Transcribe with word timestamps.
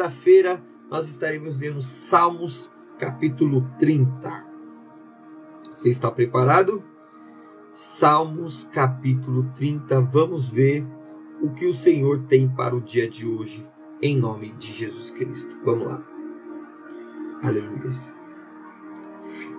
Segunda-feira, 0.00 0.64
nós 0.90 1.08
estaremos 1.08 1.60
lendo 1.60 1.82
Salmos, 1.82 2.72
capítulo 2.98 3.68
30. 3.78 4.46
Você 5.74 5.90
está 5.90 6.10
preparado? 6.10 6.82
Salmos, 7.72 8.64
capítulo 8.64 9.52
30, 9.56 10.00
vamos 10.00 10.48
ver 10.48 10.86
o 11.42 11.50
que 11.50 11.66
o 11.66 11.74
Senhor 11.74 12.24
tem 12.26 12.48
para 12.48 12.74
o 12.74 12.80
dia 12.80 13.08
de 13.08 13.26
hoje, 13.26 13.66
em 14.00 14.16
nome 14.16 14.52
de 14.52 14.72
Jesus 14.72 15.10
Cristo. 15.10 15.54
Vamos 15.64 15.86
lá. 15.86 16.02
Aleluia. 17.42 17.90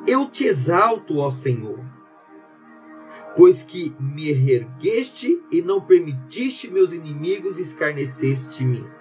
Eu 0.08 0.28
te 0.28 0.46
exalto, 0.46 1.18
ó 1.20 1.30
Senhor 1.30 1.80
pois 3.34 3.64
que 3.64 3.96
me 3.98 4.30
ergueste 4.30 5.42
e 5.50 5.62
não 5.62 5.80
permitiste 5.80 6.70
meus 6.70 6.92
inimigos 6.92 7.60
escarneceste 7.60 8.58
de 8.58 8.66
mim. 8.66 9.01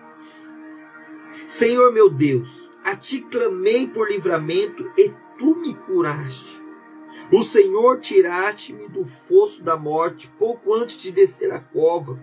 Senhor 1.50 1.92
meu 1.92 2.08
Deus, 2.08 2.70
a 2.84 2.94
ti 2.94 3.22
clamei 3.22 3.84
por 3.88 4.08
livramento 4.08 4.88
e 4.96 5.12
tu 5.36 5.56
me 5.56 5.74
curaste. 5.74 6.62
O 7.32 7.42
Senhor 7.42 7.98
tiraste-me 7.98 8.86
do 8.86 9.04
fosso 9.04 9.60
da 9.60 9.76
morte 9.76 10.32
pouco 10.38 10.72
antes 10.72 11.02
de 11.02 11.10
descer 11.10 11.50
a 11.50 11.58
cova, 11.58 12.20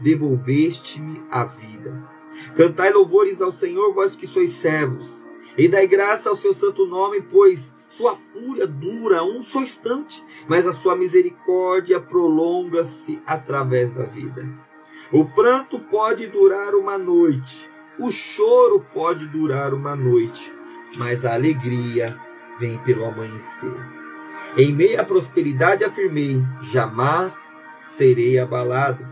devolveste-me 0.00 1.22
a 1.30 1.44
vida. 1.44 2.10
Cantai 2.56 2.92
louvores 2.92 3.40
ao 3.40 3.52
Senhor, 3.52 3.94
vós 3.94 4.16
que 4.16 4.26
sois 4.26 4.50
servos, 4.50 5.24
e 5.56 5.68
dai 5.68 5.86
graça 5.86 6.28
ao 6.28 6.34
seu 6.34 6.52
santo 6.52 6.86
nome, 6.86 7.22
pois 7.22 7.72
sua 7.86 8.16
fúria 8.16 8.66
dura 8.66 9.22
um 9.22 9.40
só 9.40 9.60
instante, 9.60 10.24
mas 10.48 10.66
a 10.66 10.72
sua 10.72 10.96
misericórdia 10.96 12.00
prolonga-se 12.00 13.22
através 13.24 13.92
da 13.92 14.06
vida. 14.06 14.44
O 15.12 15.24
pranto 15.24 15.78
pode 15.78 16.26
durar 16.26 16.74
uma 16.74 16.98
noite, 16.98 17.75
o 17.98 18.10
choro 18.10 18.84
pode 18.92 19.26
durar 19.26 19.72
uma 19.72 19.96
noite, 19.96 20.52
mas 20.96 21.24
a 21.24 21.34
alegria 21.34 22.06
vem 22.58 22.78
pelo 22.78 23.04
amanhecer. 23.04 23.74
Em 24.56 24.72
meio 24.72 25.00
à 25.00 25.04
prosperidade 25.04 25.84
afirmei: 25.84 26.42
jamais 26.60 27.48
serei 27.80 28.38
abalado. 28.38 29.06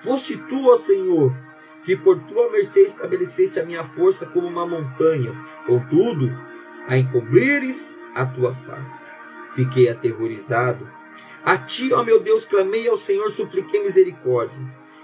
Foste 0.00 0.36
tu, 0.36 0.68
ó 0.68 0.76
Senhor, 0.76 1.34
que 1.82 1.96
por 1.96 2.18
tua 2.20 2.50
mercê 2.50 2.82
estabeleceste 2.82 3.60
a 3.60 3.64
minha 3.64 3.84
força 3.84 4.26
como 4.26 4.46
uma 4.46 4.66
montanha. 4.66 5.32
Contudo, 5.66 6.30
a 6.88 6.96
encobrires 6.96 7.94
a 8.14 8.24
tua 8.26 8.54
face. 8.54 9.10
Fiquei 9.52 9.88
aterrorizado. 9.88 10.88
A 11.44 11.58
ti, 11.58 11.92
ó 11.92 12.02
meu 12.02 12.20
Deus, 12.20 12.46
clamei 12.46 12.88
ao 12.88 12.96
Senhor, 12.96 13.30
supliquei 13.30 13.82
misericórdia. 13.82 14.58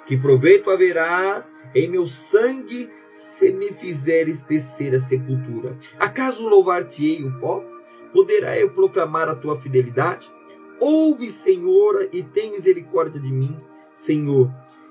Que 0.07 0.17
proveito 0.17 0.71
haverá 0.71 1.45
em 1.75 1.89
meu 1.89 2.07
sangue 2.07 2.91
se 3.11 3.53
me 3.53 3.73
fizeres 3.73 4.43
descer 4.43 4.95
a 4.95 5.01
sepultura? 5.01 5.77
Acaso 5.99 6.49
louvar-te-ei 6.49 7.25
o 7.25 7.39
pó? 7.39 7.65
Poderá 8.13 8.59
eu 8.59 8.71
proclamar 8.71 9.29
a 9.29 9.37
tua 9.37 9.61
fidelidade? 9.61 10.33
Ouve, 10.81 11.31
Senhor, 11.31 12.09
e 12.13 12.23
tem 12.23 12.51
misericórdia 12.51 13.21
de 13.21 13.31
mim. 13.31 13.57
Senhor, 13.95 14.51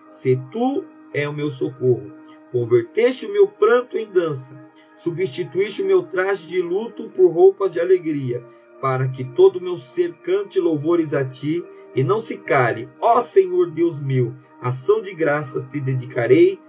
se 0.10 0.40
tu 0.52 0.86
é 1.14 1.28
o 1.28 1.34
meu 1.34 1.50
socorro. 1.50 2.12
Converteste 2.52 3.26
o 3.26 3.32
meu 3.32 3.48
pranto 3.48 3.98
em 3.98 4.08
dança, 4.08 4.60
substituíste 4.96 5.84
o 5.84 5.86
meu 5.86 6.04
traje 6.04 6.48
de 6.48 6.62
luto 6.62 7.10
por 7.10 7.32
roupa 7.32 7.70
de 7.70 7.80
alegria, 7.80 8.44
para 8.82 9.08
que 9.08 9.24
todo 9.24 9.58
o 9.58 9.62
meu 9.62 9.78
ser 9.78 10.14
cante 10.24 10.60
louvores 10.60 11.14
a 11.14 11.24
ti 11.24 11.64
e 11.96 12.04
não 12.04 12.20
se 12.20 12.38
cale. 12.38 12.90
Ó 13.00 13.22
Senhor 13.22 13.70
Deus 13.70 14.00
meu, 14.00 14.34
ação 14.60 15.00
de 15.00 15.14
graças 15.14 15.66
te 15.66 15.80
dedicarei 15.80 16.60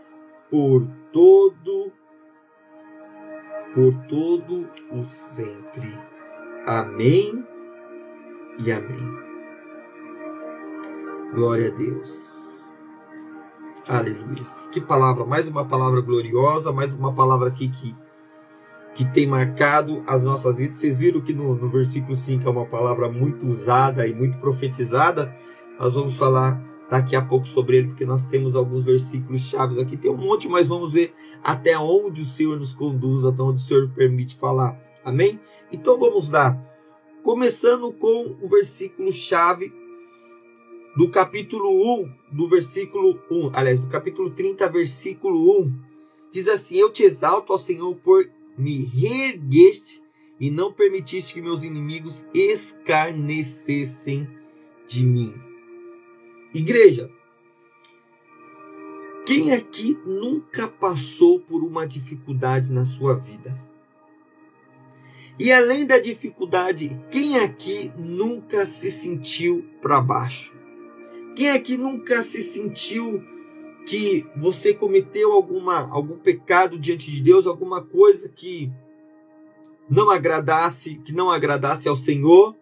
por 0.50 0.86
todo 1.12 1.92
por 3.74 3.94
todo 4.08 4.68
o 4.90 5.04
sempre. 5.04 5.96
Amém 6.66 7.44
e 8.58 8.72
amém. 8.72 9.18
Glória 11.32 11.68
a 11.68 11.70
Deus. 11.70 12.40
Aleluia. 13.88 14.42
Que 14.72 14.80
palavra, 14.80 15.24
mais 15.24 15.48
uma 15.48 15.64
palavra 15.64 16.00
gloriosa, 16.00 16.72
mais 16.72 16.92
uma 16.92 17.14
palavra 17.14 17.48
aqui 17.48 17.68
que, 17.68 17.96
que 18.94 19.04
tem 19.04 19.26
marcado 19.26 20.02
as 20.06 20.22
nossas 20.22 20.58
vidas. 20.58 20.76
Vocês 20.76 20.98
viram 20.98 21.20
que 21.20 21.32
no, 21.32 21.54
no 21.54 21.68
versículo 21.68 22.16
5 22.16 22.46
é 22.46 22.50
uma 22.50 22.66
palavra 22.66 23.08
muito 23.08 23.46
usada 23.46 24.06
e 24.06 24.12
muito 24.12 24.38
profetizada. 24.38 25.34
Nós 25.78 25.94
vamos 25.94 26.16
falar 26.16 26.60
daqui 26.90 27.14
a 27.14 27.22
pouco 27.22 27.46
sobre 27.46 27.76
ele, 27.76 27.88
porque 27.88 28.04
nós 28.04 28.26
temos 28.26 28.56
alguns 28.56 28.84
versículos 28.84 29.42
chaves 29.42 29.78
aqui. 29.78 29.96
Tem 29.96 30.10
um 30.10 30.16
monte, 30.16 30.48
mas 30.48 30.66
vamos 30.66 30.92
ver 30.92 31.14
até 31.42 31.78
onde 31.78 32.22
o 32.22 32.26
Senhor 32.26 32.58
nos 32.58 32.72
conduz, 32.72 33.24
até 33.24 33.40
onde 33.40 33.62
o 33.62 33.66
Senhor 33.66 33.88
permite 33.90 34.36
falar. 34.36 34.76
Amém? 35.04 35.38
Então 35.72 35.96
vamos 35.98 36.28
lá. 36.28 36.60
Começando 37.22 37.92
com 37.92 38.36
o 38.42 38.48
versículo 38.48 39.12
chave 39.12 39.72
do 40.96 41.08
capítulo 41.08 42.02
1, 42.02 42.36
do 42.36 42.48
versículo 42.48 43.20
1, 43.30 43.50
aliás, 43.52 43.80
do 43.80 43.86
capítulo 43.86 44.30
30, 44.30 44.68
versículo 44.68 45.60
1, 45.62 45.72
diz 46.32 46.48
assim: 46.48 46.76
Eu 46.76 46.90
te 46.90 47.04
exalto, 47.04 47.52
ó 47.52 47.58
Senhor, 47.58 47.94
por 47.96 48.28
me 48.58 48.84
reergueste 48.84 50.02
e 50.40 50.50
não 50.50 50.72
permitiste 50.72 51.34
que 51.34 51.40
meus 51.40 51.62
inimigos 51.62 52.26
escarnecessem 52.34 54.28
de 54.88 55.06
mim. 55.06 55.49
Igreja, 56.52 57.08
quem 59.24 59.52
aqui 59.52 59.96
nunca 60.04 60.66
passou 60.66 61.38
por 61.38 61.62
uma 61.62 61.86
dificuldade 61.86 62.72
na 62.72 62.84
sua 62.84 63.14
vida? 63.14 63.56
E 65.38 65.52
além 65.52 65.86
da 65.86 66.00
dificuldade, 66.00 67.00
quem 67.08 67.38
aqui 67.38 67.92
nunca 67.96 68.66
se 68.66 68.90
sentiu 68.90 69.64
para 69.80 70.00
baixo? 70.00 70.52
Quem 71.36 71.50
aqui 71.50 71.76
nunca 71.76 72.20
se 72.20 72.42
sentiu 72.42 73.22
que 73.86 74.26
você 74.36 74.74
cometeu 74.74 75.32
alguma, 75.32 75.88
algum 75.88 76.18
pecado 76.18 76.76
diante 76.76 77.12
de 77.12 77.22
Deus, 77.22 77.46
alguma 77.46 77.80
coisa 77.80 78.28
que 78.28 78.72
não 79.88 80.10
agradasse, 80.10 80.96
que 80.96 81.12
não 81.12 81.30
agradasse 81.30 81.88
ao 81.88 81.96
Senhor, 81.96 82.56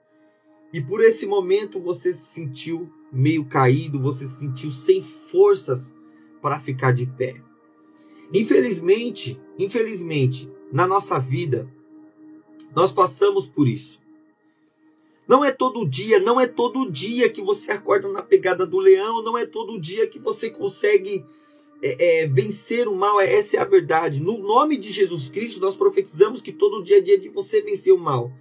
e 0.75 0.81
por 0.81 1.03
esse 1.03 1.27
momento 1.27 1.81
você 1.81 2.13
se 2.13 2.27
sentiu 2.27 2.93
meio 3.13 3.45
caído, 3.45 4.01
você 4.01 4.27
se 4.27 4.41
sentiu 4.41 4.71
sem 4.71 5.03
forças 5.03 5.95
para 6.41 6.61
ficar 6.61 6.93
de 6.93 7.07
pé. 7.07 7.41
Infelizmente, 8.33 9.41
infelizmente, 9.59 10.51
na 10.73 10.87
nossa 10.87 11.19
vida, 11.19 11.69
nós 12.75 12.93
passamos 12.93 13.47
por 13.47 13.67
isso. 13.67 14.01
Não 15.27 15.45
é 15.45 15.53
todo 15.53 15.87
dia, 15.87 16.19
não 16.19 16.41
é 16.41 16.47
todo 16.47 16.91
dia 16.91 17.29
que 17.29 17.43
você 17.43 17.73
acorda 17.73 18.09
na 18.09 18.23
pegada 18.23 18.67
do 18.67 18.79
leão, 18.79 19.23
não 19.23 19.37
é 19.37 19.45
todo 19.45 19.81
dia 19.81 20.07
que 20.07 20.19
você 20.19 20.49
consegue 20.49 21.25
é, 21.83 22.23
é, 22.23 22.27
vencer 22.27 22.89
o 22.89 22.95
mal. 22.95 23.21
Essa 23.21 23.59
é 23.59 23.61
a 23.61 23.65
verdade. 23.65 24.21
No 24.21 24.39
nome 24.39 24.79
de 24.79 24.91
Jesus 24.91 25.29
Cristo, 25.29 25.61
nós 25.61 25.77
profetizamos 25.77 26.41
que 26.41 26.53
todo 26.53 26.83
dia 26.83 26.99
é 26.99 27.03
dia 27.03 27.19
de 27.19 27.29
você 27.29 27.61
vencer 27.61 27.93
o 27.93 27.99
mal. 27.99 28.33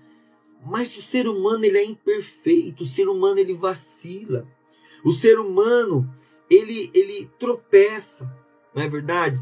Mas 0.66 0.98
o 0.98 1.02
ser 1.02 1.28
humano 1.28 1.66
ele 1.66 1.78
é 1.78 1.84
imperfeito, 1.84 2.84
o 2.84 2.88
ser 2.88 3.08
humano 3.08 3.40
ele 3.40 3.54
vacila. 3.54 4.48
O 5.04 5.12
ser 5.12 5.40
humano 5.40 6.10
ele 6.50 6.90
ele 6.94 7.30
tropeça, 7.40 8.32
não 8.74 8.84
é 8.84 8.88
verdade? 8.88 9.40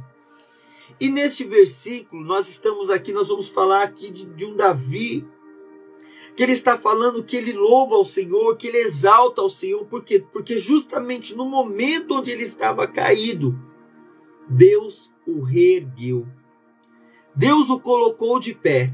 E 0.99 1.09
neste 1.09 1.43
versículo 1.43 2.23
nós 2.23 2.47
estamos 2.49 2.89
aqui, 2.89 3.11
nós 3.11 3.27
vamos 3.27 3.49
falar 3.49 3.83
aqui 3.83 4.09
de, 4.09 4.25
de 4.25 4.45
um 4.45 4.55
Davi 4.55 5.27
que 6.35 6.43
ele 6.43 6.51
está 6.51 6.77
falando 6.77 7.23
que 7.23 7.37
ele 7.37 7.53
louva 7.53 7.95
ao 7.95 8.03
Senhor, 8.03 8.57
que 8.57 8.67
ele 8.67 8.77
exalta 8.77 9.41
ao 9.41 9.49
Senhor, 9.49 9.85
por 9.85 10.03
quê? 10.03 10.23
Porque 10.33 10.57
justamente 10.57 11.33
no 11.33 11.45
momento 11.45 12.15
onde 12.15 12.29
ele 12.29 12.43
estava 12.43 12.85
caído, 12.85 13.57
Deus 14.49 15.11
o 15.25 15.41
reergueu. 15.41 16.27
Deus 17.33 17.69
o 17.69 17.79
colocou 17.79 18.39
de 18.39 18.53
pé. 18.53 18.93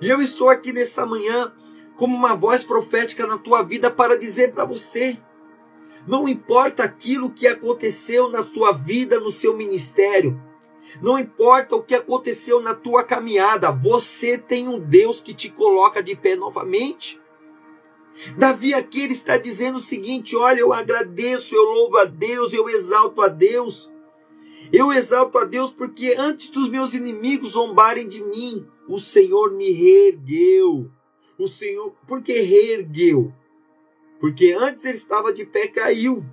E 0.00 0.08
eu 0.08 0.20
estou 0.20 0.48
aqui 0.48 0.72
nessa 0.72 1.06
manhã 1.06 1.52
como 1.96 2.16
uma 2.16 2.34
voz 2.34 2.64
profética 2.64 3.26
na 3.26 3.38
tua 3.38 3.62
vida 3.62 3.90
para 3.90 4.18
dizer 4.18 4.52
para 4.52 4.64
você: 4.64 5.18
não 6.08 6.26
importa 6.26 6.82
aquilo 6.82 7.30
que 7.30 7.46
aconteceu 7.46 8.30
na 8.30 8.42
sua 8.42 8.72
vida, 8.72 9.20
no 9.20 9.30
seu 9.30 9.54
ministério, 9.54 10.40
não 11.02 11.18
importa 11.18 11.76
o 11.76 11.82
que 11.82 11.94
aconteceu 11.94 12.60
na 12.60 12.74
tua 12.74 13.04
caminhada, 13.04 13.70
você 13.70 14.38
tem 14.38 14.66
um 14.66 14.80
Deus 14.80 15.20
que 15.20 15.34
te 15.34 15.50
coloca 15.50 16.02
de 16.02 16.16
pé 16.16 16.34
novamente. 16.34 17.20
Davi 18.36 18.72
aqui 18.72 19.02
ele 19.02 19.12
está 19.12 19.36
dizendo 19.36 19.76
o 19.76 19.82
seguinte: 19.82 20.34
olha, 20.34 20.60
eu 20.60 20.72
agradeço, 20.72 21.54
eu 21.54 21.62
louvo 21.62 21.98
a 21.98 22.04
Deus, 22.04 22.52
eu 22.52 22.68
exalto 22.68 23.20
a 23.20 23.28
Deus. 23.28 23.90
Eu 24.72 24.92
exalto 24.92 25.38
a 25.38 25.44
Deus 25.44 25.70
porque 25.70 26.14
antes 26.18 26.50
dos 26.50 26.68
meus 26.68 26.94
inimigos 26.94 27.50
zombarem 27.50 28.08
de 28.08 28.22
mim, 28.22 28.66
o 28.88 28.98
Senhor 28.98 29.52
me 29.52 29.70
reergueu. 29.70 30.90
O 31.38 31.46
Senhor, 31.46 31.94
por 32.06 32.20
que 32.22 32.40
reergueu? 32.40 33.32
Porque 34.20 34.56
antes 34.58 34.84
ele 34.84 34.96
estava 34.96 35.32
de 35.32 35.44
pé, 35.44 35.68
caiu. 35.68 36.24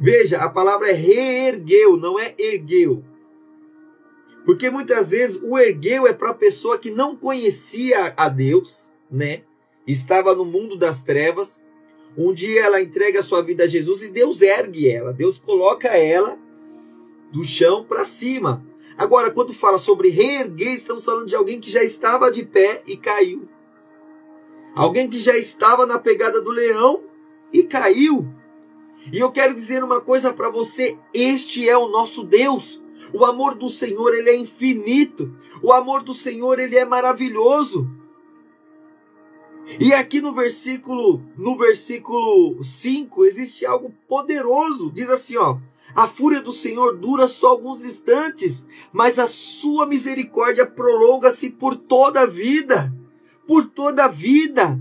Veja, 0.00 0.38
a 0.38 0.48
palavra 0.48 0.88
é 0.90 0.92
reergueu, 0.92 1.96
não 1.96 2.18
é 2.18 2.34
ergueu. 2.38 3.04
Porque 4.44 4.70
muitas 4.70 5.10
vezes 5.10 5.40
o 5.42 5.56
ergueu 5.58 6.06
é 6.06 6.12
para 6.12 6.30
a 6.30 6.34
pessoa 6.34 6.78
que 6.78 6.90
não 6.90 7.14
conhecia 7.14 8.12
a 8.16 8.28
Deus, 8.28 8.90
né? 9.10 9.42
Estava 9.86 10.34
no 10.34 10.44
mundo 10.44 10.76
das 10.76 11.02
trevas. 11.02 11.62
Um 12.16 12.32
dia 12.32 12.64
ela 12.64 12.80
entrega 12.80 13.20
a 13.20 13.22
sua 13.22 13.42
vida 13.42 13.64
a 13.64 13.68
Jesus 13.68 14.02
e 14.02 14.08
Deus 14.08 14.42
ergue 14.42 14.90
ela. 14.90 15.12
Deus 15.12 15.38
coloca 15.38 15.88
ela 15.88 16.38
do 17.32 17.44
chão 17.44 17.84
para 17.84 18.04
cima. 18.04 18.66
Agora, 18.96 19.30
quando 19.30 19.54
fala 19.54 19.78
sobre 19.78 20.08
reerguer, 20.08 20.74
estamos 20.74 21.04
falando 21.04 21.26
de 21.26 21.34
alguém 21.34 21.60
que 21.60 21.70
já 21.70 21.82
estava 21.82 22.30
de 22.30 22.44
pé 22.44 22.82
e 22.86 22.96
caiu. 22.96 23.48
Alguém 24.74 25.08
que 25.08 25.18
já 25.18 25.36
estava 25.36 25.84
na 25.86 25.98
pegada 25.98 26.40
do 26.40 26.50
leão 26.50 27.02
e 27.52 27.62
caiu. 27.62 28.26
E 29.12 29.18
eu 29.18 29.30
quero 29.30 29.54
dizer 29.54 29.82
uma 29.82 30.00
coisa 30.00 30.32
para 30.32 30.50
você: 30.50 30.98
este 31.12 31.68
é 31.68 31.76
o 31.76 31.88
nosso 31.88 32.22
Deus. 32.22 32.80
O 33.12 33.24
amor 33.24 33.54
do 33.54 33.68
Senhor, 33.68 34.14
ele 34.14 34.30
é 34.30 34.36
infinito. 34.36 35.34
O 35.62 35.72
amor 35.72 36.02
do 36.02 36.14
Senhor, 36.14 36.58
ele 36.58 36.76
é 36.76 36.84
maravilhoso. 36.84 37.90
E 39.78 39.92
aqui 39.92 40.20
no 40.20 40.34
versículo, 40.34 41.22
no 41.36 41.56
versículo 41.56 42.62
5, 42.62 43.24
existe 43.26 43.66
algo 43.66 43.94
poderoso. 44.08 44.90
Diz 44.90 45.10
assim, 45.10 45.36
ó: 45.36 45.58
A 45.94 46.06
fúria 46.06 46.40
do 46.40 46.52
Senhor 46.52 46.96
dura 46.96 47.28
só 47.28 47.48
alguns 47.48 47.84
instantes, 47.84 48.66
mas 48.92 49.18
a 49.18 49.26
sua 49.26 49.86
misericórdia 49.86 50.66
prolonga-se 50.66 51.50
por 51.50 51.76
toda 51.76 52.22
a 52.22 52.26
vida. 52.26 52.92
Por 53.46 53.66
toda 53.66 54.04
a 54.04 54.08
vida. 54.08 54.80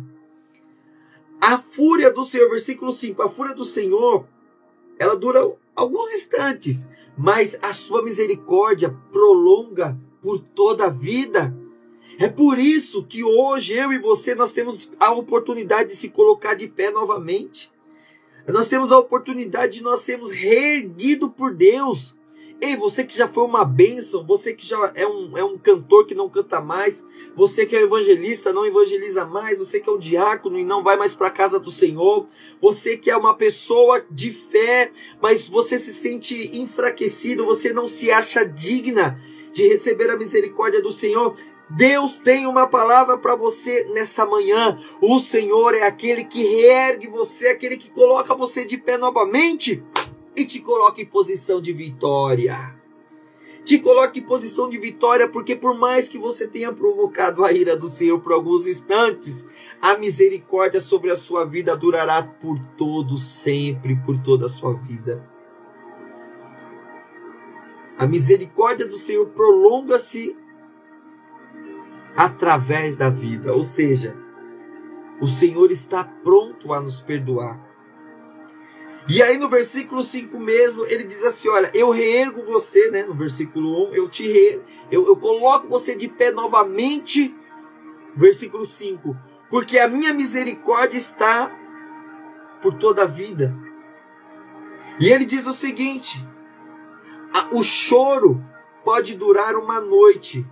A 1.39 1.57
fúria 1.57 2.11
do 2.11 2.23
Senhor, 2.23 2.49
versículo 2.49 2.93
5, 2.93 3.21
a 3.23 3.29
fúria 3.29 3.55
do 3.55 3.65
Senhor, 3.65 4.27
ela 4.99 5.15
dura 5.15 5.51
alguns 5.75 6.13
instantes, 6.13 6.89
mas 7.17 7.57
a 7.61 7.73
sua 7.73 8.03
misericórdia 8.03 8.95
prolonga 9.11 9.97
por 10.21 10.39
toda 10.39 10.85
a 10.85 10.89
vida. 10.89 11.55
É 12.19 12.27
por 12.27 12.59
isso 12.59 13.03
que 13.03 13.23
hoje 13.23 13.73
eu 13.73 13.91
e 13.91 13.97
você 13.97 14.35
nós 14.35 14.51
temos 14.51 14.91
a 14.99 15.11
oportunidade 15.11 15.89
de 15.89 15.95
se 15.95 16.09
colocar 16.09 16.53
de 16.53 16.67
pé 16.67 16.91
novamente. 16.91 17.71
Nós 18.47 18.67
temos 18.67 18.91
a 18.91 18.99
oportunidade 18.99 19.79
de 19.79 19.83
nós 19.83 20.01
sermos 20.01 20.29
reerguidos 20.29 21.31
por 21.35 21.53
Deus. 21.53 22.15
Ei, 22.63 22.77
você 22.77 23.03
que 23.03 23.17
já 23.17 23.27
foi 23.27 23.43
uma 23.43 23.65
bênção, 23.65 24.23
você 24.23 24.53
que 24.53 24.63
já 24.63 24.91
é 24.93 25.07
um, 25.07 25.35
é 25.35 25.43
um 25.43 25.57
cantor 25.57 26.05
que 26.05 26.13
não 26.13 26.29
canta 26.29 26.61
mais, 26.61 27.03
você 27.35 27.65
que 27.65 27.75
é 27.75 27.81
evangelista, 27.81 28.53
não 28.53 28.63
evangeliza 28.63 29.25
mais, 29.25 29.57
você 29.57 29.79
que 29.79 29.89
é 29.89 29.91
um 29.91 29.97
diácono 29.97 30.59
e 30.59 30.63
não 30.63 30.83
vai 30.83 30.95
mais 30.95 31.15
para 31.15 31.25
a 31.25 31.31
casa 31.31 31.59
do 31.59 31.71
Senhor, 31.71 32.27
você 32.61 32.95
que 32.95 33.09
é 33.09 33.17
uma 33.17 33.33
pessoa 33.33 34.05
de 34.11 34.31
fé, 34.31 34.91
mas 35.19 35.49
você 35.49 35.79
se 35.79 35.91
sente 35.91 36.55
enfraquecido, 36.55 37.45
você 37.45 37.73
não 37.73 37.87
se 37.87 38.11
acha 38.11 38.45
digna 38.45 39.19
de 39.51 39.67
receber 39.67 40.11
a 40.11 40.15
misericórdia 40.15 40.83
do 40.83 40.91
Senhor, 40.91 41.35
Deus 41.67 42.19
tem 42.19 42.45
uma 42.45 42.67
palavra 42.67 43.17
para 43.17 43.33
você 43.33 43.85
nessa 43.93 44.25
manhã. 44.25 44.77
O 45.01 45.19
Senhor 45.19 45.73
é 45.73 45.83
aquele 45.83 46.25
que 46.25 46.43
reergue 46.43 47.07
você, 47.07 47.47
aquele 47.47 47.77
que 47.77 47.89
coloca 47.89 48.35
você 48.35 48.65
de 48.65 48.77
pé 48.77 48.97
novamente 48.97 49.81
e 50.35 50.45
te 50.45 50.59
coloca 50.59 51.01
em 51.01 51.05
posição 51.05 51.61
de 51.61 51.73
vitória. 51.73 52.75
Te 53.63 53.77
coloca 53.79 54.17
em 54.17 54.23
posição 54.23 54.69
de 54.69 54.77
vitória, 54.77 55.29
porque 55.29 55.55
por 55.55 55.77
mais 55.77 56.09
que 56.09 56.17
você 56.17 56.47
tenha 56.47 56.73
provocado 56.73 57.45
a 57.45 57.51
ira 57.51 57.75
do 57.77 57.87
Senhor 57.87 58.19
por 58.19 58.33
alguns 58.33 58.65
instantes, 58.65 59.47
a 59.79 59.97
misericórdia 59.97 60.81
sobre 60.81 61.11
a 61.11 61.15
sua 61.15 61.45
vida 61.45 61.77
durará 61.77 62.23
por 62.23 62.59
todo 62.75 63.17
sempre, 63.17 63.95
por 64.03 64.19
toda 64.19 64.47
a 64.47 64.49
sua 64.49 64.73
vida. 64.73 65.29
A 67.97 68.07
misericórdia 68.07 68.87
do 68.87 68.97
Senhor 68.97 69.27
prolonga-se 69.27 70.35
através 72.17 72.97
da 72.97 73.09
vida. 73.09 73.53
Ou 73.53 73.61
seja, 73.61 74.15
o 75.21 75.27
Senhor 75.27 75.69
está 75.69 76.03
pronto 76.03 76.73
a 76.73 76.81
nos 76.81 76.99
perdoar. 76.99 77.70
E 79.07 79.21
aí 79.21 79.37
no 79.37 79.49
versículo 79.49 80.03
5 80.03 80.39
mesmo, 80.39 80.85
ele 80.85 81.03
diz 81.03 81.23
assim: 81.23 81.49
Olha, 81.49 81.71
eu 81.73 81.89
reergo 81.89 82.43
você, 82.43 82.91
né? 82.91 83.03
No 83.03 83.15
versículo 83.15 83.89
1, 83.89 83.95
eu 83.95 84.09
te 84.09 84.27
re, 84.27 84.61
eu, 84.91 85.05
eu 85.05 85.15
coloco 85.15 85.67
você 85.67 85.95
de 85.95 86.07
pé 86.07 86.31
novamente. 86.31 87.35
Versículo 88.15 88.65
5: 88.65 89.15
Porque 89.49 89.79
a 89.79 89.87
minha 89.87 90.13
misericórdia 90.13 90.97
está 90.97 91.51
por 92.61 92.75
toda 92.75 93.03
a 93.03 93.07
vida. 93.07 93.55
E 94.99 95.09
ele 95.09 95.25
diz 95.25 95.47
o 95.47 95.53
seguinte: 95.53 96.25
o 97.51 97.63
choro 97.63 98.43
pode 98.83 99.15
durar 99.15 99.55
uma 99.55 99.81
noite, 99.81 100.45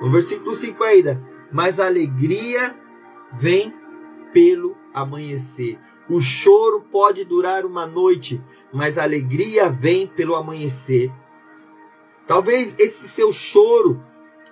no 0.00 0.10
versículo 0.10 0.54
5 0.54 0.84
ainda. 0.84 1.22
Mas 1.50 1.80
a 1.80 1.86
alegria 1.86 2.76
vem 3.32 3.72
pelo 4.32 4.76
amanhecer. 4.92 5.78
O 6.08 6.20
choro 6.20 6.84
pode 6.90 7.24
durar 7.24 7.64
uma 7.64 7.86
noite, 7.86 8.42
mas 8.72 8.96
a 8.96 9.02
alegria 9.02 9.68
vem 9.68 10.06
pelo 10.06 10.36
amanhecer. 10.36 11.12
Talvez 12.26 12.76
esse 12.78 13.08
seu 13.08 13.32
choro 13.32 14.02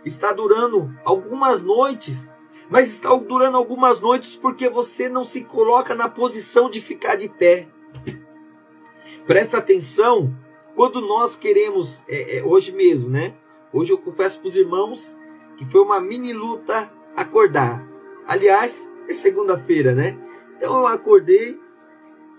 está 0.05 0.33
durando 0.33 0.93
algumas 1.05 1.63
noites, 1.63 2.33
mas 2.69 2.91
está 2.91 3.15
durando 3.15 3.57
algumas 3.57 4.01
noites 4.01 4.35
porque 4.37 4.69
você 4.69 5.09
não 5.09 5.25
se 5.25 5.45
coloca 5.45 5.95
na 5.95 6.09
posição 6.09 6.69
de 6.69 6.81
ficar 6.81 7.17
de 7.17 7.29
pé. 7.29 7.69
Presta 9.27 9.59
atenção, 9.59 10.35
quando 10.75 11.01
nós 11.01 11.37
queremos, 11.37 12.05
é, 12.09 12.39
é, 12.39 12.45
hoje 12.45 12.73
mesmo, 12.73 13.09
né? 13.09 13.35
Hoje 13.73 13.93
eu 13.93 13.99
confesso 13.99 14.41
para 14.41 14.49
os 14.49 14.57
irmãos 14.57 15.19
que 15.57 15.65
foi 15.65 15.81
uma 15.81 16.01
mini 16.01 16.33
luta 16.33 16.93
acordar. 17.17 17.87
Aliás, 18.27 18.91
é 19.09 19.15
segunda-feira, 19.15 19.95
né? 19.95 20.19
Então 20.57 20.81
eu 20.81 20.87
acordei 20.87 21.59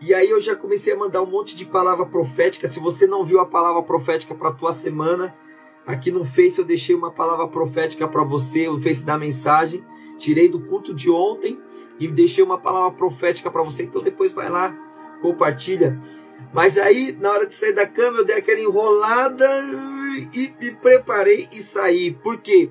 e 0.01 0.13
aí 0.13 0.29
eu 0.29 0.41
já 0.41 0.55
comecei 0.55 0.93
a 0.93 0.97
mandar 0.97 1.21
um 1.21 1.25
monte 1.25 1.55
de 1.55 1.65
palavra 1.65 2.05
profética. 2.05 2.67
Se 2.67 2.79
você 2.79 3.07
não 3.07 3.23
viu 3.23 3.39
a 3.39 3.45
palavra 3.45 3.81
profética 3.81 4.35
para 4.35 4.51
tua 4.51 4.73
semana, 4.73 5.35
aqui 5.85 6.11
no 6.11 6.25
Face 6.25 6.59
eu 6.59 6.65
deixei 6.65 6.95
uma 6.95 7.11
palavra 7.11 7.47
profética 7.47 8.07
para 8.07 8.23
você, 8.23 8.67
o 8.67 8.79
Face 8.79 9.05
da 9.05 9.17
mensagem. 9.17 9.83
Tirei 10.17 10.47
do 10.47 10.61
culto 10.61 10.93
de 10.93 11.09
ontem 11.09 11.59
e 11.99 12.07
deixei 12.07 12.43
uma 12.43 12.57
palavra 12.57 12.91
profética 12.91 13.51
para 13.51 13.63
você. 13.63 13.83
Então 13.83 14.01
depois 14.01 14.31
vai 14.31 14.49
lá, 14.49 14.77
compartilha. 15.21 16.01
Mas 16.53 16.77
aí, 16.77 17.17
na 17.19 17.31
hora 17.31 17.45
de 17.45 17.53
sair 17.53 17.73
da 17.73 17.85
cama, 17.85 18.19
eu 18.19 18.25
dei 18.25 18.37
aquela 18.37 18.59
enrolada 18.59 19.45
e 20.33 20.53
me 20.59 20.71
preparei 20.71 21.47
e 21.51 21.61
saí. 21.61 22.13
Por 22.13 22.37
quê? 22.37 22.69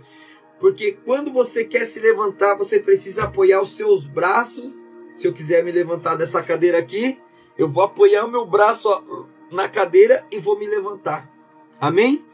Porque 0.59 0.93
quando 1.05 1.31
você 1.33 1.65
quer 1.65 1.85
se 1.85 2.01
levantar, 2.01 2.57
você 2.57 2.79
precisa 2.81 3.25
apoiar 3.25 3.61
os 3.61 3.77
seus 3.77 4.07
braços. 4.07 4.85
Se 5.15 5.27
eu 5.27 5.33
quiser 5.33 5.65
me 5.65 5.71
levantar 5.71 6.17
dessa 6.17 6.43
cadeira 6.43 6.79
aqui, 6.79 7.21
eu 7.57 7.69
vou 7.69 7.85
apoiar 7.85 8.25
o 8.25 8.31
meu 8.31 8.45
braço 8.45 8.89
na 9.51 9.69
cadeira 9.69 10.27
e 10.31 10.39
vou 10.39 10.59
me 10.59 10.67
levantar. 10.67 11.31
Amém? 11.81 12.25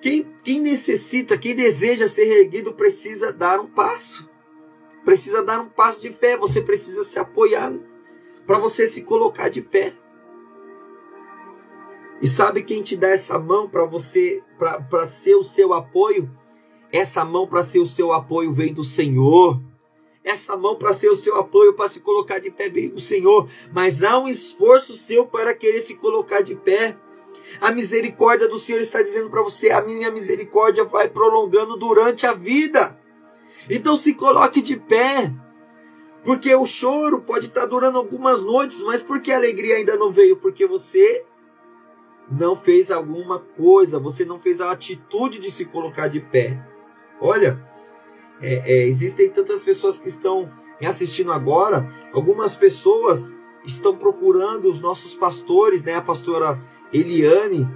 Quem, 0.00 0.26
quem 0.42 0.60
necessita, 0.60 1.38
quem 1.38 1.54
deseja 1.54 2.08
ser 2.08 2.26
erguido, 2.26 2.72
precisa 2.74 3.32
dar 3.32 3.60
um 3.60 3.66
passo. 3.66 4.28
Precisa 5.04 5.44
dar 5.44 5.60
um 5.60 5.68
passo 5.68 6.02
de 6.02 6.12
fé. 6.12 6.36
Você 6.36 6.60
precisa 6.60 7.04
se 7.04 7.18
apoiar 7.18 7.72
para 8.44 8.58
você 8.58 8.88
se 8.88 9.02
colocar 9.02 9.48
de 9.48 9.62
pé. 9.62 9.94
E 12.20 12.26
sabe 12.26 12.62
quem 12.62 12.82
te 12.82 12.96
dá 12.96 13.10
essa 13.10 13.38
mão 13.38 13.68
para 13.68 13.84
você, 13.84 14.42
para 14.58 15.08
ser 15.08 15.36
o 15.36 15.42
seu 15.42 15.72
apoio? 15.72 16.30
Essa 16.92 17.24
mão 17.24 17.46
para 17.46 17.62
ser 17.62 17.78
o 17.78 17.86
seu 17.86 18.12
apoio 18.12 18.52
vem 18.52 18.74
do 18.74 18.84
Senhor. 18.84 19.60
Essa 20.24 20.56
mão 20.56 20.76
para 20.76 20.92
ser 20.92 21.08
o 21.08 21.16
seu 21.16 21.36
apoio, 21.36 21.74
para 21.74 21.88
se 21.88 22.00
colocar 22.00 22.38
de 22.38 22.50
pé, 22.50 22.68
vem 22.68 22.88
do 22.88 23.00
Senhor. 23.00 23.48
Mas 23.72 24.04
há 24.04 24.18
um 24.18 24.28
esforço 24.28 24.92
seu 24.92 25.26
para 25.26 25.54
querer 25.54 25.80
se 25.80 25.96
colocar 25.96 26.42
de 26.42 26.54
pé. 26.54 26.96
A 27.60 27.72
misericórdia 27.72 28.48
do 28.48 28.58
Senhor 28.58 28.80
está 28.80 29.02
dizendo 29.02 29.28
para 29.28 29.42
você: 29.42 29.70
a 29.70 29.82
minha 29.82 30.10
misericórdia 30.10 30.84
vai 30.84 31.08
prolongando 31.08 31.76
durante 31.76 32.26
a 32.26 32.34
vida. 32.34 32.98
Então 33.68 33.96
se 33.96 34.14
coloque 34.14 34.60
de 34.60 34.76
pé. 34.76 35.32
Porque 36.24 36.54
o 36.54 36.64
choro 36.64 37.20
pode 37.20 37.46
estar 37.46 37.66
durando 37.66 37.98
algumas 37.98 38.42
noites, 38.42 38.80
mas 38.82 39.02
por 39.02 39.20
que 39.20 39.32
a 39.32 39.36
alegria 39.36 39.76
ainda 39.76 39.96
não 39.96 40.12
veio? 40.12 40.36
Porque 40.36 40.66
você 40.66 41.24
não 42.30 42.56
fez 42.56 42.92
alguma 42.92 43.40
coisa, 43.40 43.98
você 43.98 44.24
não 44.24 44.38
fez 44.38 44.60
a 44.60 44.70
atitude 44.70 45.40
de 45.40 45.50
se 45.50 45.64
colocar 45.64 46.06
de 46.06 46.20
pé. 46.20 46.64
Olha, 47.20 47.60
é, 48.42 48.54
é, 48.66 48.86
existem 48.88 49.30
tantas 49.30 49.62
pessoas 49.62 49.98
que 49.98 50.08
estão 50.08 50.50
me 50.80 50.86
assistindo 50.86 51.32
agora, 51.32 51.88
algumas 52.12 52.56
pessoas 52.56 53.34
estão 53.64 53.96
procurando 53.96 54.68
os 54.68 54.80
nossos 54.80 55.14
pastores, 55.14 55.84
né? 55.84 55.94
A 55.94 56.02
pastora 56.02 56.60
Eliane, 56.92 57.68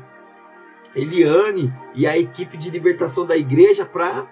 Eliane 0.95 1.73
e 1.95 2.07
a 2.07 2.19
equipe 2.19 2.57
de 2.57 2.69
libertação 2.69 3.25
da 3.25 3.37
igreja 3.37 3.87
para 3.87 4.29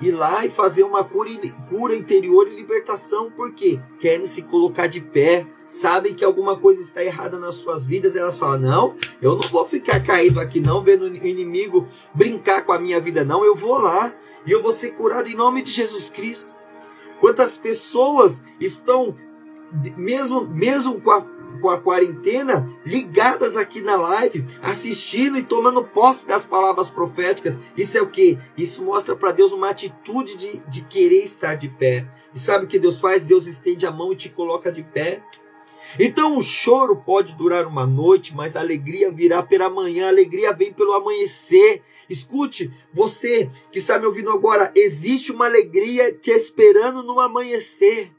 ir 0.00 0.10
lá 0.10 0.44
e 0.44 0.50
fazer 0.50 0.82
uma 0.82 1.02
cura, 1.02 1.30
cura 1.68 1.94
interior 1.94 2.48
e 2.48 2.56
libertação, 2.56 3.30
porque 3.30 3.80
querem 3.98 4.26
se 4.26 4.42
colocar 4.42 4.86
de 4.86 5.00
pé, 5.00 5.46
sabem 5.66 6.14
que 6.14 6.24
alguma 6.24 6.56
coisa 6.56 6.80
está 6.80 7.02
errada 7.02 7.38
nas 7.38 7.56
suas 7.56 7.86
vidas, 7.86 8.16
elas 8.16 8.38
falam: 8.38 8.60
Não, 8.60 8.94
eu 9.20 9.36
não 9.36 9.48
vou 9.48 9.64
ficar 9.66 10.02
caído 10.02 10.40
aqui, 10.40 10.60
não, 10.60 10.82
vendo 10.82 11.02
o 11.02 11.16
inimigo 11.16 11.86
brincar 12.14 12.64
com 12.64 12.72
a 12.72 12.78
minha 12.78 13.00
vida, 13.00 13.24
não, 13.24 13.44
eu 13.44 13.54
vou 13.54 13.78
lá 13.78 14.14
e 14.46 14.50
eu 14.50 14.62
vou 14.62 14.72
ser 14.72 14.90
curado 14.92 15.28
em 15.28 15.34
nome 15.34 15.62
de 15.62 15.70
Jesus 15.70 16.10
Cristo. 16.10 16.54
Quantas 17.20 17.56
pessoas 17.56 18.44
estão, 18.60 19.16
mesmo, 19.96 20.46
mesmo 20.46 21.00
com 21.00 21.10
a 21.10 21.35
com 21.66 21.70
a 21.70 21.80
quarentena, 21.80 22.72
ligadas 22.84 23.56
aqui 23.56 23.80
na 23.80 23.96
live, 23.96 24.46
assistindo 24.62 25.36
e 25.36 25.42
tomando 25.42 25.82
posse 25.82 26.24
das 26.24 26.44
palavras 26.44 26.88
proféticas. 26.88 27.58
Isso 27.76 27.98
é 27.98 28.00
o 28.00 28.08
que? 28.08 28.38
Isso 28.56 28.84
mostra 28.84 29.16
para 29.16 29.32
Deus 29.32 29.50
uma 29.50 29.70
atitude 29.70 30.36
de, 30.36 30.58
de 30.68 30.82
querer 30.82 31.24
estar 31.24 31.56
de 31.56 31.68
pé. 31.68 32.06
E 32.32 32.38
sabe 32.38 32.66
o 32.66 32.68
que 32.68 32.78
Deus 32.78 33.00
faz? 33.00 33.24
Deus 33.24 33.48
estende 33.48 33.84
a 33.84 33.90
mão 33.90 34.12
e 34.12 34.16
te 34.16 34.28
coloca 34.28 34.70
de 34.70 34.84
pé. 34.84 35.24
Então 35.98 36.38
o 36.38 36.42
choro 36.42 36.94
pode 36.94 37.34
durar 37.34 37.66
uma 37.66 37.84
noite, 37.84 38.32
mas 38.32 38.54
a 38.54 38.60
alegria 38.60 39.10
virá 39.10 39.42
pela 39.42 39.68
manhã, 39.68 40.06
a 40.06 40.10
alegria 40.10 40.52
vem 40.52 40.72
pelo 40.72 40.92
amanhecer. 40.92 41.82
Escute, 42.08 42.72
você 42.94 43.50
que 43.72 43.80
está 43.80 43.98
me 43.98 44.06
ouvindo 44.06 44.30
agora, 44.30 44.70
existe 44.76 45.32
uma 45.32 45.46
alegria 45.46 46.12
te 46.12 46.30
esperando 46.30 47.02
no 47.02 47.18
amanhecer. 47.18 48.12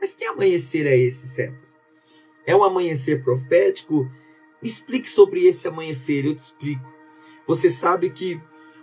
Mas 0.00 0.14
que 0.14 0.24
amanhecer 0.24 0.86
é 0.86 0.96
esse, 0.96 1.26
Cepas? 1.26 1.77
É 2.48 2.56
um 2.56 2.64
amanhecer 2.64 3.22
profético? 3.22 4.10
explique 4.62 5.08
sobre 5.08 5.46
esse 5.46 5.68
amanhecer, 5.68 6.24
eu 6.24 6.34
te 6.34 6.38
explico. 6.38 6.90
Você 7.46 7.70
sabe 7.70 8.08
que 8.08 8.40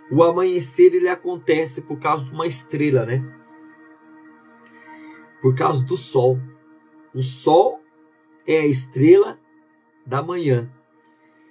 o 0.08 0.22
amanhecer 0.22 0.94
ele 0.94 1.08
acontece 1.08 1.82
por 1.82 1.98
causa 1.98 2.26
de 2.26 2.30
uma 2.30 2.46
estrela, 2.46 3.04
né? 3.04 3.24
Por 5.42 5.54
causa 5.56 5.84
do 5.84 5.96
sol. 5.96 6.38
O 7.12 7.22
sol 7.22 7.82
é 8.46 8.58
a 8.58 8.66
estrela 8.66 9.36
da 10.06 10.22
manhã. 10.22 10.70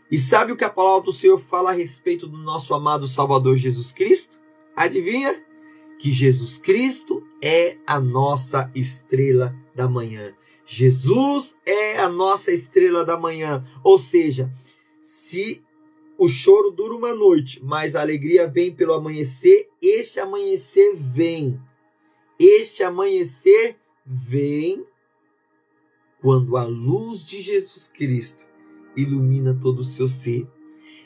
E 0.10 0.18
sabe 0.18 0.54
o 0.54 0.56
que 0.56 0.64
a 0.64 0.70
palavra 0.70 1.04
do 1.04 1.14
Senhor 1.14 1.38
fala 1.38 1.72
a 1.72 1.74
respeito 1.74 2.28
do 2.28 2.38
nosso 2.38 2.74
amado 2.74 3.08
Salvador 3.08 3.58
Jesus 3.58 3.92
Cristo? 3.92 4.40
Adivinha? 4.74 5.44
Que 6.00 6.14
Jesus 6.14 6.58
Cristo 6.58 7.22
é 7.44 7.78
a 7.86 8.00
nossa 8.00 8.72
estrela 8.74 9.54
da 9.76 9.88
manhã. 9.88 10.34
Jesus 10.66 11.60
é 11.66 11.98
a 11.98 12.10
nossa 12.10 12.52
estrela 12.52 13.06
da 13.06 13.18
manhã. 13.18 13.66
Ou 13.84 14.00
seja, 14.00 14.52
se 15.04 15.64
o 16.18 16.28
choro 16.28 16.72
dura 16.72 16.96
uma 16.96 17.14
noite, 17.14 17.62
mas 17.64 17.96
a 17.96 18.02
alegria 18.02 18.48
vem 18.48 18.74
pelo 18.74 18.94
amanhecer, 18.94 19.70
este 19.82 20.20
amanhecer 20.20 20.96
vem. 20.96 21.60
Este 22.40 22.84
amanhecer 22.84 23.78
vem 24.06 24.86
quando 26.22 26.58
a 26.58 26.64
luz 26.64 27.26
de 27.26 27.42
Jesus 27.42 27.88
Cristo 27.88 28.48
ilumina 28.96 29.58
todo 29.62 29.80
o 29.80 29.84
seu 29.84 30.08
ser. 30.08 30.48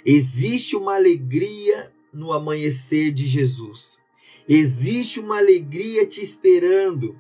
Existe 0.06 0.76
uma 0.76 0.96
alegria 0.96 1.92
no 2.14 2.32
amanhecer 2.32 3.12
de 3.12 3.26
Jesus. 3.26 4.00
Existe 4.48 5.20
uma 5.20 5.38
alegria 5.38 6.06
te 6.06 6.22
esperando. 6.22 7.18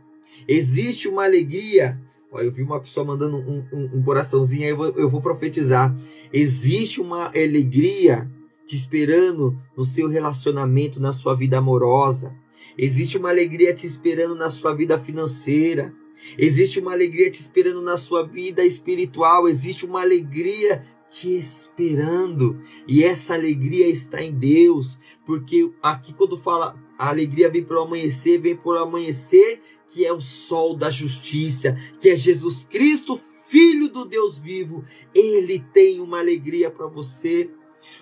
Existe 0.48 1.08
uma 1.08 1.25
alegria 1.25 2.00
Eu 2.34 2.52
vi 2.52 2.62
uma 2.62 2.80
pessoa 2.80 3.06
mandando 3.06 3.38
um, 3.38 3.66
um, 3.74 3.98
um 3.98 4.04
coraçãozinho, 4.04 4.64
aí 4.64 4.70
eu 4.70 4.78
vou, 4.78 4.88
eu 4.90 5.10
vou 5.10 5.22
profetizar. 5.22 5.96
Existe 6.32 7.02
uma 7.02 7.28
alegria 7.28 8.30
te 8.68 8.76
esperando 8.76 9.60
no 9.76 9.84
seu 9.84 10.08
relacionamento, 10.08 11.00
na 11.00 11.12
sua 11.12 11.36
vida 11.36 11.58
amorosa. 11.58 12.36
Existe 12.78 13.18
uma 13.18 13.30
alegria 13.30 13.74
te 13.74 13.88
esperando 13.88 14.36
na 14.36 14.52
sua 14.52 14.76
vida 14.76 15.00
financeira. 15.00 15.92
Existe 16.38 16.80
uma 16.80 16.92
alegria 16.92 17.32
te 17.32 17.42
esperando 17.42 17.82
na 17.82 17.98
sua 17.98 18.24
vida 18.28 18.64
espiritual. 18.64 19.50
Existe 19.50 19.86
uma 19.86 20.02
alegria 20.02 20.86
te 21.10 21.36
esperando. 21.36 22.62
E 22.88 23.04
essa 23.04 23.34
alegria 23.34 23.88
está 23.88 24.22
em 24.22 24.32
Deus. 24.32 25.00
Porque 25.26 25.72
aqui, 25.82 26.14
quando 26.14 26.38
fala 26.38 26.78
a 26.98 27.10
alegria 27.10 27.50
vem 27.50 27.64
pelo 27.64 27.82
amanhecer, 27.82 28.40
vem 28.40 28.56
por 28.56 28.78
amanhecer 28.78 29.62
que 29.89 30.05
é 30.05 30.13
o 30.13 30.22
sol 30.22 30.75
da 30.75 30.89
justiça, 30.89 31.77
que 32.00 32.10
é 32.10 32.15
Jesus 32.15 32.63
Cristo, 32.69 33.19
Filho 33.50 33.89
do 33.89 34.05
Deus 34.05 34.38
vivo. 34.38 34.86
Ele 35.13 35.60
tem 35.74 36.00
uma 36.00 36.19
alegria 36.19 36.69
para 36.69 36.86
você. 36.86 37.50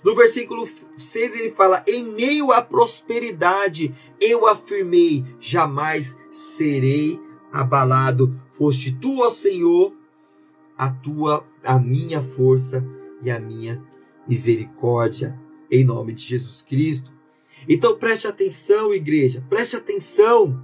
No 0.04 0.14
versículo 0.14 0.68
6 0.98 1.40
ele 1.40 1.52
fala: 1.52 1.84
Em 1.88 2.04
meio 2.04 2.52
à 2.52 2.62
prosperidade, 2.62 3.96
eu 4.20 4.46
afirmei: 4.46 5.24
jamais 5.40 6.20
serei 6.30 7.20
abalado. 7.52 8.38
Foste 8.58 8.92
tu, 8.92 9.22
ó 9.22 9.30
Senhor, 9.30 9.94
a 10.78 10.90
tua, 10.90 11.46
a 11.64 11.80
minha 11.80 12.22
força 12.22 12.86
e 13.22 13.32
a 13.32 13.40
minha 13.40 13.82
misericórdia. 14.28 15.40
Em 15.72 15.84
nome 15.84 16.14
de 16.14 16.24
Jesus 16.24 16.62
Cristo. 16.62 17.12
Então 17.68 17.98
preste 17.98 18.28
atenção, 18.28 18.94
igreja, 18.94 19.44
preste 19.50 19.76
atenção. 19.76 20.62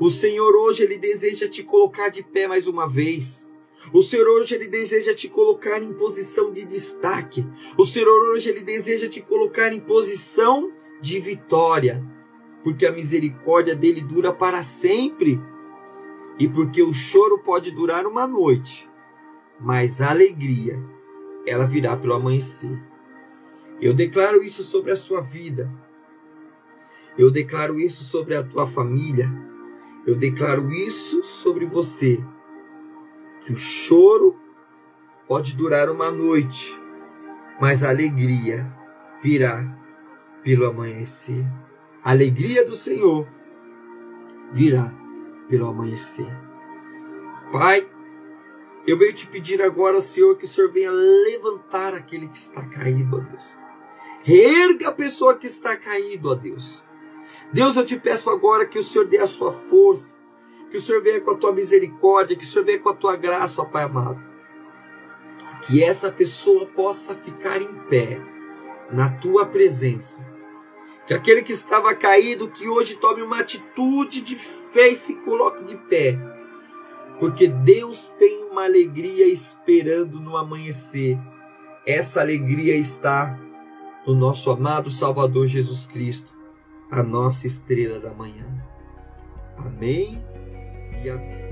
O 0.00 0.08
Senhor 0.08 0.54
hoje 0.54 0.84
ele 0.84 0.96
deseja 0.96 1.48
te 1.48 1.62
colocar 1.62 2.08
de 2.08 2.22
pé 2.22 2.46
mais 2.46 2.68
uma 2.68 2.88
vez. 2.88 3.48
O 3.92 4.00
Senhor 4.00 4.28
hoje 4.28 4.54
ele 4.54 4.68
deseja 4.68 5.14
te 5.14 5.28
colocar 5.28 5.82
em 5.82 5.92
posição 5.92 6.52
de 6.52 6.64
destaque. 6.64 7.44
O 7.76 7.84
Senhor 7.84 8.30
hoje 8.30 8.48
ele 8.48 8.60
deseja 8.60 9.08
te 9.08 9.20
colocar 9.20 9.72
em 9.72 9.80
posição 9.80 10.72
de 11.00 11.18
vitória, 11.18 12.04
porque 12.62 12.86
a 12.86 12.92
misericórdia 12.92 13.74
dele 13.74 14.00
dura 14.00 14.32
para 14.32 14.62
sempre. 14.62 15.40
E 16.38 16.48
porque 16.48 16.82
o 16.82 16.92
choro 16.92 17.40
pode 17.40 17.72
durar 17.72 18.06
uma 18.06 18.24
noite, 18.24 18.88
mas 19.58 20.00
a 20.00 20.10
alegria 20.10 20.80
ela 21.44 21.66
virá 21.66 21.96
pelo 21.96 22.14
amanhecer. 22.14 22.80
Eu 23.80 23.92
declaro 23.92 24.42
isso 24.42 24.62
sobre 24.62 24.92
a 24.92 24.96
sua 24.96 25.20
vida. 25.20 25.68
Eu 27.16 27.32
declaro 27.32 27.80
isso 27.80 28.04
sobre 28.04 28.36
a 28.36 28.44
tua 28.44 28.66
família. 28.66 29.28
Eu 30.08 30.16
declaro 30.16 30.72
isso 30.72 31.22
sobre 31.22 31.66
você, 31.66 32.18
que 33.42 33.52
o 33.52 33.56
choro 33.58 34.40
pode 35.26 35.54
durar 35.54 35.90
uma 35.90 36.10
noite, 36.10 36.80
mas 37.60 37.84
a 37.84 37.90
alegria 37.90 38.66
virá 39.22 39.62
pelo 40.42 40.64
amanhecer. 40.64 41.44
A 42.02 42.12
alegria 42.12 42.64
do 42.64 42.74
Senhor 42.74 43.28
virá 44.50 44.90
pelo 45.46 45.66
amanhecer. 45.66 46.34
Pai, 47.52 47.86
eu 48.86 48.96
venho 48.96 49.12
te 49.12 49.26
pedir 49.26 49.60
agora, 49.60 50.00
Senhor, 50.00 50.38
que 50.38 50.46
o 50.46 50.48
Senhor 50.48 50.72
venha 50.72 50.90
levantar 50.90 51.92
aquele 51.92 52.28
que 52.28 52.38
está 52.38 52.64
caído, 52.64 53.14
ó 53.14 53.20
Deus. 53.20 53.58
Reerga 54.22 54.88
a 54.88 54.92
pessoa 54.92 55.36
que 55.36 55.46
está 55.46 55.76
caído, 55.76 56.30
ó 56.30 56.34
Deus. 56.34 56.82
Deus, 57.52 57.76
eu 57.76 57.84
te 57.84 57.98
peço 57.98 58.28
agora 58.28 58.66
que 58.66 58.78
o 58.78 58.82
Senhor 58.82 59.06
dê 59.06 59.18
a 59.18 59.26
sua 59.26 59.52
força, 59.52 60.16
que 60.70 60.76
o 60.76 60.80
Senhor 60.80 61.02
venha 61.02 61.20
com 61.20 61.30
a 61.30 61.36
tua 61.36 61.52
misericórdia, 61.52 62.36
que 62.36 62.44
o 62.44 62.46
Senhor 62.46 62.64
venha 62.64 62.78
com 62.78 62.90
a 62.90 62.94
tua 62.94 63.16
graça, 63.16 63.62
ó 63.62 63.64
Pai 63.64 63.84
amado. 63.84 64.22
Que 65.62 65.82
essa 65.82 66.12
pessoa 66.12 66.66
possa 66.66 67.14
ficar 67.14 67.60
em 67.60 67.72
pé 67.88 68.20
na 68.90 69.08
tua 69.08 69.46
presença. 69.46 70.26
Que 71.06 71.14
aquele 71.14 71.42
que 71.42 71.52
estava 71.52 71.94
caído, 71.94 72.50
que 72.50 72.68
hoje 72.68 72.96
tome 72.96 73.22
uma 73.22 73.40
atitude 73.40 74.20
de 74.20 74.36
fé 74.36 74.88
e 74.88 74.96
se 74.96 75.14
coloque 75.14 75.64
de 75.64 75.74
pé. 75.74 76.18
Porque 77.18 77.48
Deus 77.48 78.12
tem 78.12 78.44
uma 78.44 78.64
alegria 78.64 79.26
esperando 79.26 80.20
no 80.20 80.36
amanhecer. 80.36 81.18
Essa 81.86 82.20
alegria 82.20 82.76
está 82.76 83.38
no 84.06 84.14
nosso 84.14 84.50
amado 84.50 84.90
Salvador 84.90 85.46
Jesus 85.46 85.86
Cristo 85.86 86.37
a 86.90 87.02
nossa 87.02 87.46
estrela 87.46 88.00
da 88.00 88.10
manhã. 88.10 88.46
Amém 89.56 90.22
e 91.02 91.10
amém. 91.10 91.48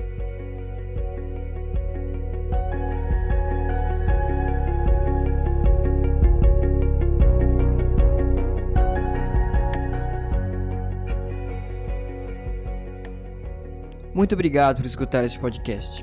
Muito 14.14 14.32
obrigado 14.32 14.76
por 14.78 14.86
escutar 14.86 15.24
este 15.24 15.38
podcast 15.38 16.02